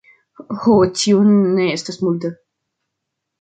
[0.61, 2.33] Ho, tio ne estas multe.